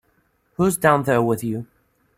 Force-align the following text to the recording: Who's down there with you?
Who's 0.55 0.77
down 0.77 1.03
there 1.03 1.21
with 1.21 1.43
you? 1.43 1.67